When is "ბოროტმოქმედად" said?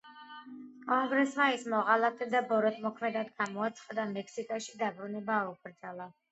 2.53-3.31